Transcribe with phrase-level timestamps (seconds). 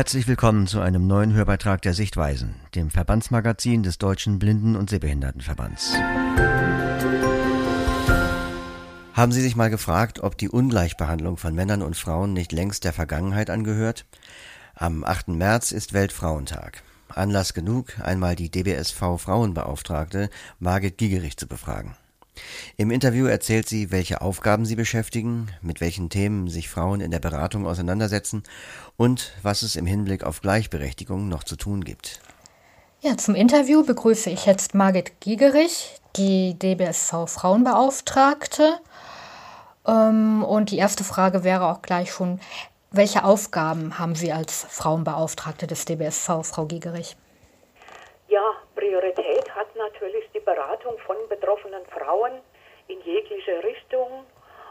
[0.00, 5.92] Herzlich willkommen zu einem neuen Hörbeitrag der Sichtweisen, dem Verbandsmagazin des Deutschen Blinden- und Sehbehindertenverbands.
[9.12, 12.94] Haben Sie sich mal gefragt, ob die Ungleichbehandlung von Männern und Frauen nicht längst der
[12.94, 14.06] Vergangenheit angehört?
[14.74, 15.28] Am 8.
[15.28, 16.82] März ist Weltfrauentag.
[17.10, 21.94] Anlass genug, einmal die DBSV Frauenbeauftragte Margit Gigerich zu befragen.
[22.76, 27.18] Im Interview erzählt sie, welche Aufgaben sie beschäftigen, mit welchen Themen sich Frauen in der
[27.18, 28.42] Beratung auseinandersetzen
[28.96, 32.20] und was es im Hinblick auf Gleichberechtigung noch zu tun gibt.
[33.02, 38.78] Ja, zum Interview begrüße ich jetzt Margit Gigerich, die DBSV Frauenbeauftragte.
[39.86, 42.40] Ähm, und die erste Frage wäre auch gleich schon,
[42.90, 47.16] welche Aufgaben haben Sie als Frauenbeauftragte des DBSV, Frau Gigerich?
[48.28, 48.42] Ja,
[48.80, 52.40] Priorität hat natürlich die Beratung von betroffenen Frauen
[52.88, 54.24] in jegliche Richtung,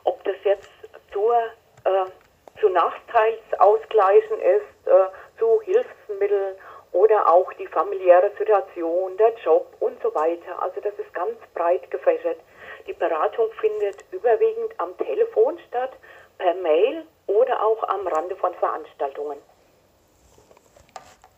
[0.04, 0.72] ob das jetzt
[1.14, 6.56] zur, äh, zu Nachteilsausgleichen ist, äh, zu Hilfsmitteln
[6.92, 10.60] oder auch die familiäre Situation, der Job und so weiter.
[10.60, 12.40] Also das ist ganz breit gefächert.
[12.88, 15.92] Die Beratung findet überwiegend am Telefon statt,
[16.40, 19.38] per Mail oder auch am Rande von Veranstaltungen.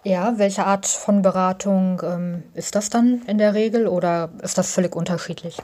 [0.04, 4.74] Ja, welche Art von Beratung ähm, ist das dann in der Regel oder ist das
[4.74, 5.58] völlig unterschiedlich?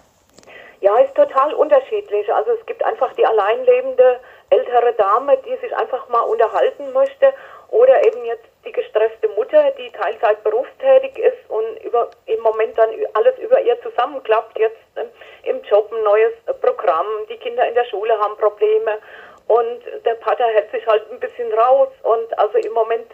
[0.79, 2.31] Ja, ist total unterschiedlich.
[2.31, 4.19] Also es gibt einfach die alleinlebende
[4.51, 7.33] ältere Dame, die sich einfach mal unterhalten möchte
[7.69, 12.89] oder eben jetzt die gestresste Mutter, die Teilzeit berufstätig ist und über, im Moment dann
[13.15, 14.59] alles über ihr zusammenklappt.
[14.59, 15.07] Jetzt ähm,
[15.45, 18.99] im Job ein neues Programm, die Kinder in der Schule haben Probleme
[19.47, 23.07] und der Pater hält sich halt ein bisschen raus und also im Moment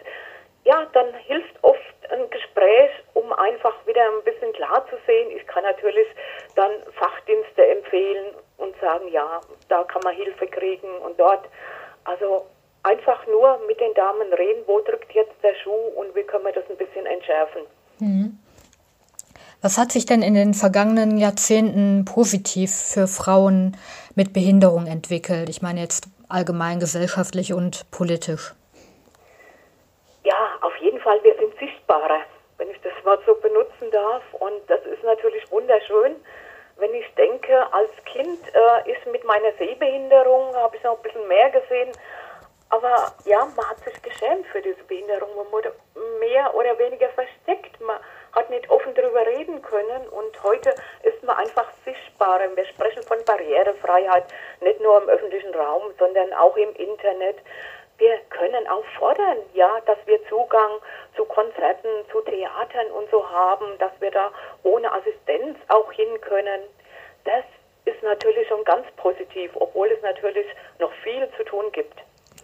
[0.64, 1.78] ja, dann hilft oft
[2.10, 5.30] ein Gespräch, um einfach wieder ein bisschen klar zu sehen.
[5.36, 6.06] Ich kann natürlich
[6.56, 11.44] dann Fachdienste empfehlen und sagen, ja, da kann man Hilfe kriegen und dort.
[12.04, 12.46] Also
[12.82, 16.52] einfach nur mit den Damen reden, wo drückt jetzt der Schuh und wie können wir
[16.52, 17.62] das ein bisschen entschärfen.
[17.98, 18.38] Mhm.
[19.60, 23.78] Was hat sich denn in den vergangenen Jahrzehnten positiv für Frauen
[24.14, 25.48] mit Behinderung entwickelt?
[25.48, 28.52] Ich meine jetzt allgemein gesellschaftlich und politisch.
[30.24, 32.20] Ja, auf jeden Fall, wir sind sichtbarer,
[32.58, 34.22] wenn ich das Wort so benutzen darf.
[34.34, 36.16] Und das ist natürlich wunderschön.
[36.76, 41.26] Wenn ich denke, als Kind äh, ist mit meiner Sehbehinderung, habe ich noch ein bisschen
[41.28, 41.90] mehr gesehen.
[42.70, 45.34] Aber ja, man hat sich geschämt für diese Behinderung.
[45.36, 45.72] Man wurde
[46.18, 47.80] mehr oder weniger versteckt.
[47.80, 47.98] Man
[48.32, 50.08] hat nicht offen darüber reden können.
[50.08, 52.54] Und heute ist man einfach sichtbarer.
[52.54, 54.24] Wir sprechen von Barrierefreiheit,
[54.60, 57.36] nicht nur im öffentlichen Raum, sondern auch im Internet
[57.96, 60.80] wir können auch fordern, ja, dass wir Zugang
[61.14, 64.32] zu Konzerten, zu Theatern und so haben, dass wir da
[64.64, 66.62] ohne Assistenz auch hin können.
[67.24, 67.44] Das
[67.84, 70.46] ist natürlich schon ganz positiv, obwohl es natürlich
[70.78, 71.94] noch viel zu tun gibt.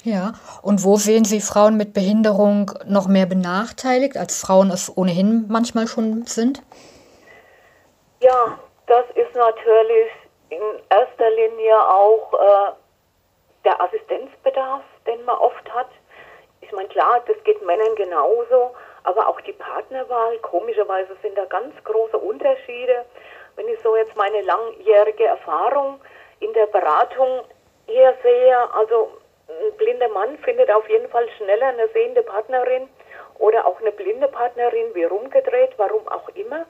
[0.02, 5.46] Ja, und wo sehen Sie Frauen mit Behinderung noch mehr benachteiligt, als Frauen es ohnehin
[5.48, 6.62] manchmal schon sind?
[8.20, 10.10] Ja, das ist natürlich
[10.48, 12.72] in erster Linie auch äh,
[13.64, 15.88] der Assistenzbedarf, den man oft hat.
[16.60, 18.74] Ich meine, klar, das geht Männern genauso,
[19.04, 23.04] aber auch die Partnerwahl, komischerweise sind da ganz große Unterschiede.
[23.60, 26.00] Wenn ich so jetzt meine langjährige Erfahrung
[26.40, 27.42] in der Beratung
[27.84, 29.10] hier sehe, also
[29.48, 32.88] ein blinder Mann findet auf jeden Fall schneller eine sehende Partnerin
[33.38, 36.64] oder auch eine blinde Partnerin wie rumgedreht, warum auch immer.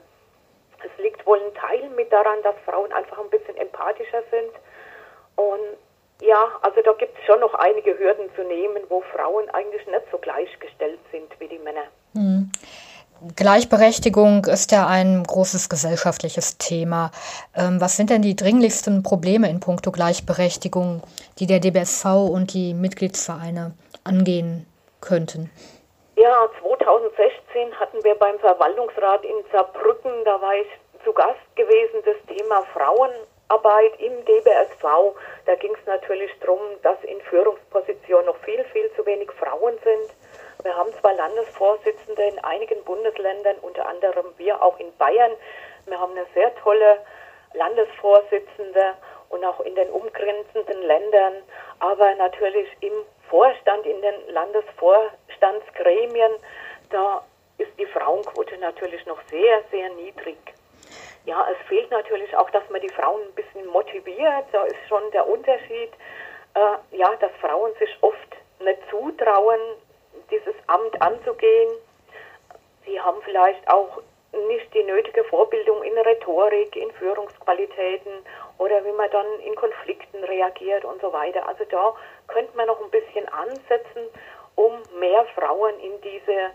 [0.83, 4.51] Es liegt wohl ein Teil mit daran, dass Frauen einfach ein bisschen empathischer sind
[5.37, 5.77] und
[6.21, 10.11] ja, also da gibt es schon noch einige Hürden zu nehmen, wo Frauen eigentlich nicht
[10.11, 11.85] so gleichgestellt sind wie die Männer.
[12.13, 12.51] Mhm.
[13.35, 17.11] Gleichberechtigung ist ja ein großes gesellschaftliches Thema.
[17.55, 21.03] Ähm, was sind denn die dringlichsten Probleme in puncto Gleichberechtigung,
[21.37, 23.73] die der DBSV und die Mitgliedsvereine
[24.03, 24.65] angehen
[25.01, 25.51] könnten?
[26.15, 30.67] Ja, 2016 hatten wir beim Verwaltungsrat in Saarbrücken, da war ich
[31.05, 33.11] zu Gast gewesen, das Thema Frauen
[33.49, 35.13] Arbeit im DBSV,
[35.45, 40.15] da ging es natürlich darum, dass in Führungspositionen noch viel, viel zu wenig Frauen sind.
[40.63, 45.31] Wir haben zwar Landesvorsitzende in einigen Bundesländern, unter anderem wir auch in Bayern.
[45.85, 46.99] Wir haben eine sehr tolle
[47.53, 48.95] Landesvorsitzende
[49.29, 51.33] und auch in den umgrenzenden Ländern,
[51.79, 52.93] aber natürlich im
[53.29, 56.33] Vorstand, in den Landesvorstandsgremien,
[56.89, 57.23] da
[57.57, 60.37] ist die Frauenquote natürlich noch sehr, sehr niedrig.
[61.25, 64.45] Ja, es fehlt natürlich auch, dass man die Frauen ein bisschen motiviert.
[64.51, 65.91] Da ist schon der Unterschied,
[66.55, 68.17] äh, ja, dass Frauen sich oft
[68.59, 69.59] nicht zutrauen,
[70.71, 71.71] Amt anzugehen.
[72.85, 74.01] Sie haben vielleicht auch
[74.47, 78.11] nicht die nötige Vorbildung in Rhetorik, in Führungsqualitäten
[78.57, 81.47] oder wie man dann in Konflikten reagiert und so weiter.
[81.47, 81.93] Also da
[82.27, 84.07] könnte man noch ein bisschen ansetzen
[84.55, 86.51] um mehr Frauen in diese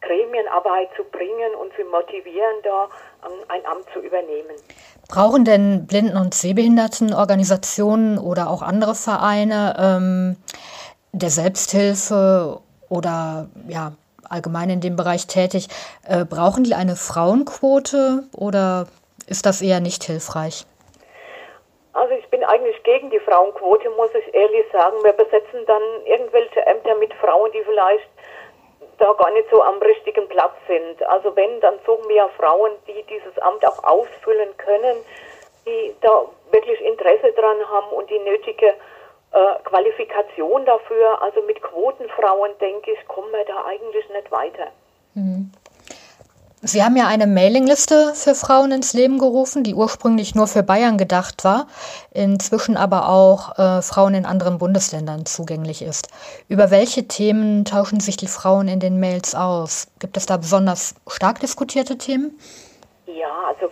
[0.00, 2.88] Gremienarbeit zu bringen und zu motivieren, da
[3.24, 4.56] ähm, ein Amt zu übernehmen.
[5.08, 10.36] Brauchen denn Blinden- und Sehbehindertenorganisationen oder auch andere Vereine ähm,
[11.12, 13.92] der Selbsthilfe oder ja,
[14.28, 15.68] allgemein in dem Bereich tätig,
[16.08, 18.86] äh, brauchen die eine Frauenquote oder
[19.26, 20.66] ist das eher nicht hilfreich?
[21.92, 24.96] Also ich bin eigentlich gegen die Frauenquote, muss ich ehrlich sagen.
[25.02, 28.08] Wir besetzen dann irgendwelche Ämter mit Frauen, die vielleicht
[28.98, 31.02] da gar nicht so am richtigen Platz sind.
[31.08, 34.96] Also wenn, dann suchen wir Frauen, die dieses Amt auch ausfüllen können,
[35.66, 38.74] die da wirklich Interesse dran haben und die nötige
[39.36, 41.20] äh, Qualifikation dafür.
[41.22, 44.68] Also mit Quotenfrauen, denke ich, kommen wir da eigentlich nicht weiter.
[45.14, 45.52] Mhm.
[46.62, 50.96] Sie haben ja eine Mailingliste für Frauen ins Leben gerufen, die ursprünglich nur für Bayern
[50.96, 51.66] gedacht war,
[52.12, 56.08] inzwischen aber auch äh, Frauen in anderen Bundesländern zugänglich ist.
[56.48, 59.88] Über welche Themen tauschen sich die Frauen in den Mails aus?
[60.00, 62.36] Gibt es da besonders stark diskutierte Themen?
[63.06, 63.70] Ja, also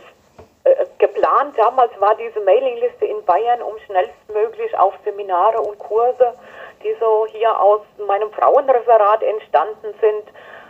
[1.34, 6.34] geplant damals war diese Mailingliste in Bayern, um schnellstmöglich auf Seminare und Kurse,
[6.82, 10.25] die so hier aus meinem Frauenreferat entstanden sind,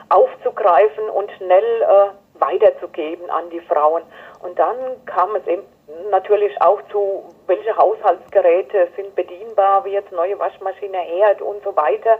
[0.08, 4.02] aufzugreifen und schnell äh, weiterzugeben an die Frauen.
[4.43, 4.76] Und dann
[5.06, 5.64] kam es eben
[6.11, 12.19] natürlich auch zu, welche Haushaltsgeräte sind bedienbar, wie jetzt neue Waschmaschine, Herd und so weiter.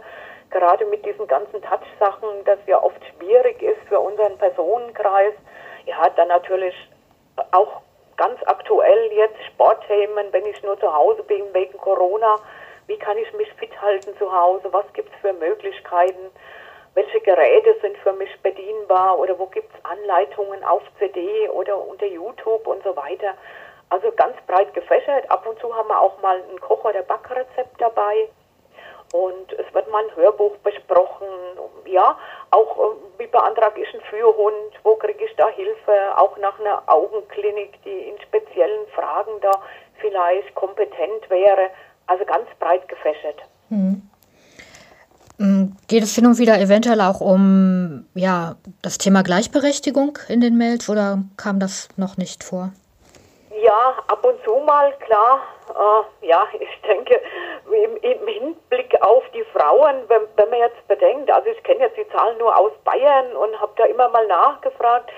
[0.51, 5.33] Gerade mit diesen ganzen Touch-Sachen, das ja oft schwierig ist für unseren Personenkreis.
[5.85, 6.75] Ja, dann natürlich
[7.51, 7.81] auch
[8.17, 12.37] ganz aktuell jetzt Sportthemen, wenn ich nur zu Hause bin wegen Corona.
[12.87, 14.71] Wie kann ich mich fit halten zu Hause?
[14.71, 16.31] Was gibt es für Möglichkeiten?
[16.95, 22.05] welche Geräte sind für mich bedienbar oder wo gibt es Anleitungen auf CD oder unter
[22.05, 23.35] YouTube und so weiter.
[23.89, 25.29] Also ganz breit gefächert.
[25.29, 28.29] Ab und zu haben wir auch mal ein Koch- oder Backrezept dabei.
[29.13, 31.27] Und es wird mal ein Hörbuch besprochen.
[31.85, 32.17] Ja,
[32.55, 36.81] auch äh, wie beantrage ich einen Führhund, wo kriege ich da Hilfe, auch nach einer
[36.87, 39.51] Augenklinik, die in speziellen Fragen da
[39.99, 41.69] vielleicht kompetent wäre.
[42.07, 43.41] Also ganz breit gefächert.
[43.69, 44.09] Mhm.
[45.37, 50.57] Mm, geht es hin und wieder eventuell auch um ja, das Thema Gleichberechtigung in den
[50.57, 52.71] Mails oder kam das noch nicht vor?
[53.75, 55.41] Ja, ab und zu mal, klar.
[55.69, 57.19] Äh, ja, ich denke,
[57.65, 61.97] im, im, Hinblick auf die Frauen, wenn, wenn man jetzt bedenkt, also ich kenne jetzt
[61.97, 65.11] die Zahlen nur aus Bayern und habe da immer mal nachgefragt,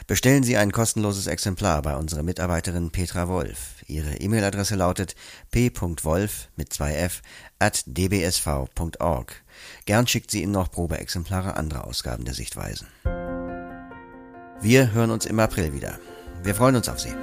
[0.06, 3.82] Bestellen Sie ein kostenloses Exemplar bei unserer Mitarbeiterin Petra Wolf.
[3.86, 5.14] Ihre E-Mail-Adresse lautet
[5.50, 7.20] p.wolf mit 2f
[7.58, 9.34] at dbsv.org.
[9.84, 12.88] Gern schickt sie Ihnen noch Probeexemplare anderer Ausgaben der Sichtweisen.
[14.60, 15.98] Wir hören uns im April wieder.
[16.42, 17.14] Wir freuen uns auf Sie.